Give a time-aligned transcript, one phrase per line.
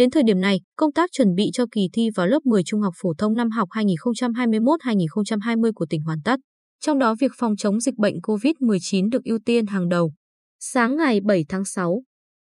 [0.00, 2.80] Đến thời điểm này, công tác chuẩn bị cho kỳ thi vào lớp 10 trung
[2.80, 6.40] học phổ thông năm học 2021-2020 của tỉnh hoàn tất.
[6.84, 10.12] Trong đó việc phòng chống dịch bệnh COVID-19 được ưu tiên hàng đầu.
[10.60, 12.02] Sáng ngày 7 tháng 6,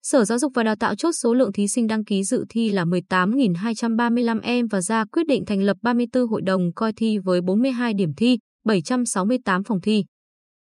[0.01, 2.69] Sở Giáo dục và Đào tạo chốt số lượng thí sinh đăng ký dự thi
[2.69, 7.41] là 18.235 em và ra quyết định thành lập 34 hội đồng coi thi với
[7.41, 10.03] 42 điểm thi, 768 phòng thi.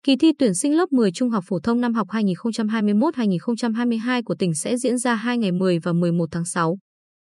[0.06, 4.55] Kỳ thi tuyển sinh lớp 10 trung học phổ thông năm học 2021-2022 của tỉnh
[4.55, 6.78] sẽ diễn ra 2 ngày 10 và 11 tháng 6.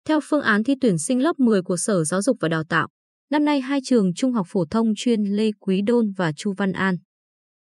[0.08, 2.88] Theo phương án thi tuyển sinh lớp 10 của Sở Giáo dục và Đào tạo,
[3.30, 6.72] năm nay hai trường trung học phổ thông chuyên Lê Quý Đôn và Chu Văn
[6.72, 6.96] An.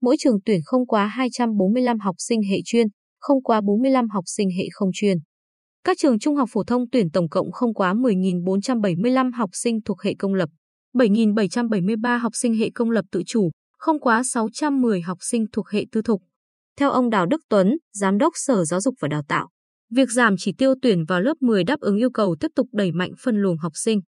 [0.01, 2.87] Mỗi trường tuyển không quá 245 học sinh hệ chuyên,
[3.19, 5.17] không quá 45 học sinh hệ không chuyên.
[5.83, 10.01] Các trường trung học phổ thông tuyển tổng cộng không quá 10.475 học sinh thuộc
[10.01, 10.49] hệ công lập,
[10.95, 15.85] 7.773 học sinh hệ công lập tự chủ, không quá 610 học sinh thuộc hệ
[15.91, 16.21] tư thục.
[16.79, 19.49] Theo ông Đào Đức Tuấn, Giám đốc Sở Giáo dục và Đào tạo,
[19.91, 22.91] việc giảm chỉ tiêu tuyển vào lớp 10 đáp ứng yêu cầu tiếp tục đẩy
[22.91, 24.01] mạnh phân luồng học sinh.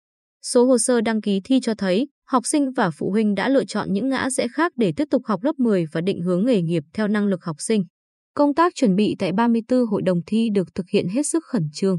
[0.42, 3.64] Số hồ sơ đăng ký thi cho thấy, học sinh và phụ huynh đã lựa
[3.64, 6.62] chọn những ngã rẽ khác để tiếp tục học lớp 10 và định hướng nghề
[6.62, 7.84] nghiệp theo năng lực học sinh.
[8.34, 11.68] Công tác chuẩn bị tại 34 hội đồng thi được thực hiện hết sức khẩn
[11.72, 11.98] trương.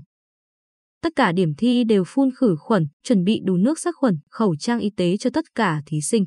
[1.02, 4.55] Tất cả điểm thi đều phun khử khuẩn, chuẩn bị đủ nước sát khuẩn, khẩu
[4.55, 6.25] trang y tế cho tất cả thí sinh.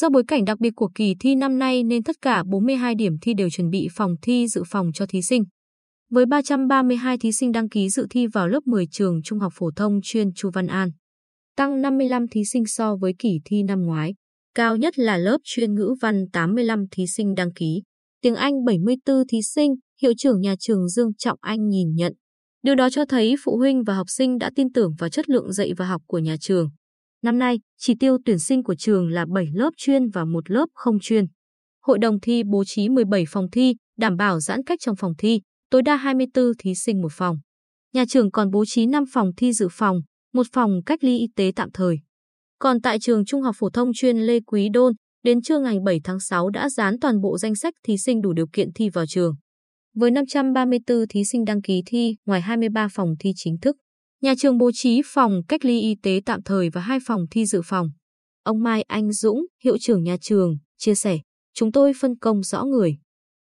[0.00, 3.16] Do bối cảnh đặc biệt của kỳ thi năm nay nên tất cả 42 điểm
[3.22, 5.44] thi đều chuẩn bị phòng thi dự phòng cho thí sinh.
[6.10, 9.70] Với 332 thí sinh đăng ký dự thi vào lớp 10 trường Trung học phổ
[9.76, 10.90] thông chuyên Chu Văn An,
[11.56, 14.14] tăng 55 thí sinh so với kỳ thi năm ngoái.
[14.54, 17.82] Cao nhất là lớp chuyên ngữ văn 85 thí sinh đăng ký,
[18.20, 22.12] tiếng Anh 74 thí sinh, hiệu trưởng nhà trường Dương Trọng Anh nhìn nhận.
[22.62, 25.52] Điều đó cho thấy phụ huynh và học sinh đã tin tưởng vào chất lượng
[25.52, 26.68] dạy và học của nhà trường.
[27.24, 30.66] Năm nay, chỉ tiêu tuyển sinh của trường là 7 lớp chuyên và một lớp
[30.74, 31.24] không chuyên.
[31.82, 35.40] Hội đồng thi bố trí 17 phòng thi, đảm bảo giãn cách trong phòng thi,
[35.70, 37.36] tối đa 24 thí sinh một phòng.
[37.92, 40.00] Nhà trường còn bố trí 5 phòng thi dự phòng,
[40.32, 41.98] một phòng cách ly y tế tạm thời.
[42.58, 44.92] Còn tại trường Trung học phổ thông chuyên Lê Quý Đôn,
[45.22, 48.32] đến trưa ngày 7 tháng 6 đã dán toàn bộ danh sách thí sinh đủ
[48.32, 49.34] điều kiện thi vào trường.
[49.94, 53.76] Với 534 thí sinh đăng ký thi ngoài 23 phòng thi chính thức,
[54.24, 57.46] Nhà trường bố trí phòng cách ly y tế tạm thời và hai phòng thi
[57.46, 57.90] dự phòng.
[58.42, 61.18] Ông Mai Anh Dũng, hiệu trưởng nhà trường, chia sẻ,
[61.54, 62.96] chúng tôi phân công rõ người.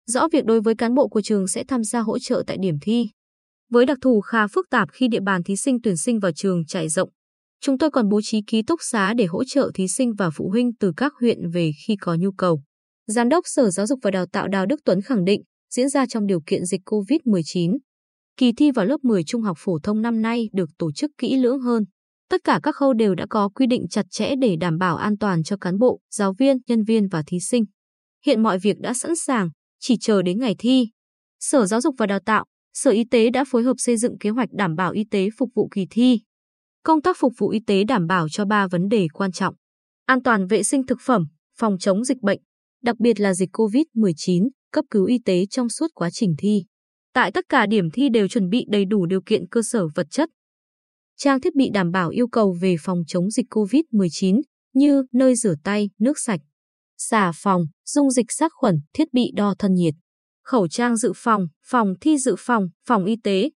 [0.07, 2.75] Rõ việc đối với cán bộ của trường sẽ tham gia hỗ trợ tại điểm
[2.83, 3.11] thi.
[3.71, 6.67] Với đặc thù khá phức tạp khi địa bàn thí sinh tuyển sinh vào trường
[6.67, 7.11] trải rộng,
[7.61, 10.51] chúng tôi còn bố trí ký túc xá để hỗ trợ thí sinh và phụ
[10.51, 12.63] huynh từ các huyện về khi có nhu cầu.
[13.07, 15.43] Giám đốc Sở Giáo dục và Đào tạo Đào Đức Tuấn khẳng định,
[15.75, 17.79] diễn ra trong điều kiện dịch COVID-19,
[18.39, 21.37] Kỳ thi vào lớp 10 trung học phổ thông năm nay được tổ chức kỹ
[21.37, 21.85] lưỡng hơn.
[22.31, 25.19] Tất cả các khâu đều đã có quy định chặt chẽ để đảm bảo an
[25.19, 27.65] toàn cho cán bộ, giáo viên, nhân viên và thí sinh.
[28.27, 29.49] Hiện mọi việc đã sẵn sàng,
[29.81, 30.89] chỉ chờ đến ngày thi.
[31.41, 32.45] Sở Giáo dục và Đào tạo,
[32.75, 35.51] Sở Y tế đã phối hợp xây dựng kế hoạch đảm bảo y tế phục
[35.55, 36.21] vụ kỳ thi.
[36.83, 39.55] Công tác phục vụ y tế đảm bảo cho ba vấn đề quan trọng.
[40.07, 41.25] An toàn vệ sinh thực phẩm,
[41.59, 42.41] phòng chống dịch bệnh,
[42.83, 46.65] đặc biệt là dịch COVID-19, cấp cứu y tế trong suốt quá trình thi.
[47.13, 50.07] Tại tất cả điểm thi đều chuẩn bị đầy đủ điều kiện cơ sở vật
[50.11, 50.29] chất.
[51.17, 54.41] Trang thiết bị đảm bảo yêu cầu về phòng chống dịch COVID-19
[54.75, 56.41] như nơi rửa tay, nước sạch,
[56.99, 59.95] xà phòng, dung dịch sát khuẩn, thiết bị đo thân nhiệt,
[60.45, 63.51] khẩu trang dự phòng, phòng thi dự phòng, phòng y tế,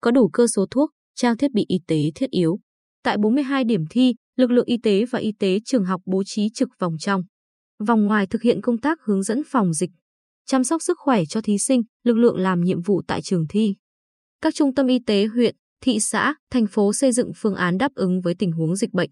[0.00, 2.58] có đủ cơ số thuốc, trang thiết bị y tế thiết yếu.
[3.02, 6.48] Tại 42 điểm thi, lực lượng y tế và y tế trường học bố trí
[6.54, 7.22] trực vòng trong.
[7.86, 9.90] Vòng ngoài thực hiện công tác hướng dẫn phòng dịch,
[10.48, 13.74] chăm sóc sức khỏe cho thí sinh, lực lượng làm nhiệm vụ tại trường thi.
[14.42, 17.92] Các trung tâm y tế huyện, thị xã, thành phố xây dựng phương án đáp
[17.94, 19.10] ứng với tình huống dịch bệnh.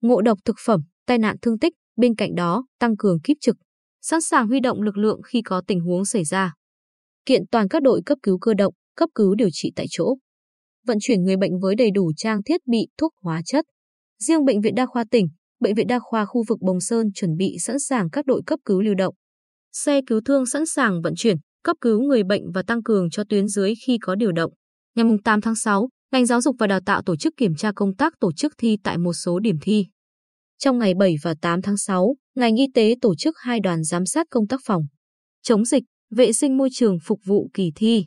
[0.00, 3.56] Ngộ độc thực phẩm, tai nạn thương tích, bên cạnh đó, tăng cường kiếp trực,
[4.02, 6.54] sẵn sàng huy động lực lượng khi có tình huống xảy ra.
[7.26, 10.16] Kiện toàn các đội cấp cứu cơ động, cấp cứu điều trị tại chỗ.
[10.86, 13.64] Vận chuyển người bệnh với đầy đủ trang thiết bị, thuốc hóa chất.
[14.18, 15.28] Riêng Bệnh viện Đa khoa tỉnh,
[15.60, 18.60] Bệnh viện Đa khoa khu vực Bồng Sơn chuẩn bị sẵn sàng các đội cấp
[18.64, 19.14] cứu lưu động,
[19.76, 23.24] xe cứu thương sẵn sàng vận chuyển, cấp cứu người bệnh và tăng cường cho
[23.28, 24.52] tuyến dưới khi có điều động.
[24.94, 27.96] Ngày 8 tháng 6, ngành giáo dục và đào tạo tổ chức kiểm tra công
[27.96, 29.86] tác tổ chức thi tại một số điểm thi.
[30.58, 34.06] Trong ngày 7 và 8 tháng 6, ngành y tế tổ chức hai đoàn giám
[34.06, 34.82] sát công tác phòng,
[35.42, 38.06] chống dịch, vệ sinh môi trường phục vụ kỳ thi.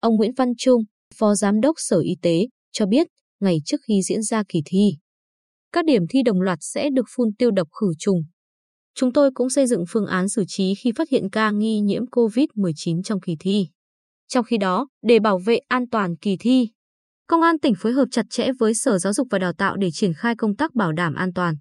[0.00, 0.82] Ông Nguyễn Văn Trung,
[1.14, 3.06] Phó Giám đốc Sở Y tế, cho biết
[3.40, 4.96] ngày trước khi diễn ra kỳ thi,
[5.72, 8.22] các điểm thi đồng loạt sẽ được phun tiêu độc khử trùng,
[8.94, 12.04] Chúng tôi cũng xây dựng phương án xử trí khi phát hiện ca nghi nhiễm
[12.06, 13.68] COVID-19 trong kỳ thi.
[14.28, 16.68] Trong khi đó, để bảo vệ an toàn kỳ thi,
[17.26, 19.90] Công an tỉnh phối hợp chặt chẽ với Sở Giáo dục và Đào tạo để
[19.92, 21.54] triển khai công tác bảo đảm an toàn,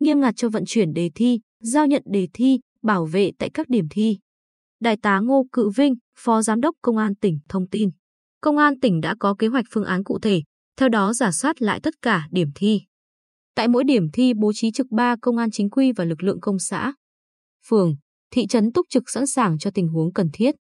[0.00, 3.68] nghiêm ngặt cho vận chuyển đề thi, giao nhận đề thi, bảo vệ tại các
[3.68, 4.18] điểm thi.
[4.80, 7.90] Đại tá Ngô Cự Vinh, Phó Giám đốc Công an tỉnh thông tin,
[8.40, 10.42] Công an tỉnh đã có kế hoạch phương án cụ thể,
[10.78, 12.80] Theo đó giả soát lại tất cả điểm thi.
[13.58, 16.40] Tại mỗi điểm thi bố trí trực 3 công an chính quy và lực lượng
[16.40, 16.92] công xã,
[17.68, 17.96] phường,
[18.30, 20.54] thị trấn túc trực sẵn sàng cho tình huống cần thiết.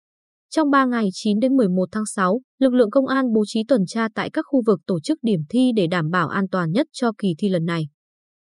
[0.49, 3.81] Trong 3 ngày 9 đến 11 tháng 6, lực lượng công an bố trí tuần
[3.87, 6.87] tra tại các khu vực tổ chức điểm thi để đảm bảo an toàn nhất
[6.91, 7.87] cho kỳ thi lần này.